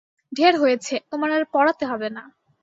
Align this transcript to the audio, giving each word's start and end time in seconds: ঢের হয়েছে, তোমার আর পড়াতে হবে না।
ঢের 0.31 0.55
হয়েছে, 0.57 0.95
তোমার 1.11 1.29
আর 1.31 1.43
পড়াতে 1.53 1.83
হবে 1.85 2.09
না। 2.09 2.23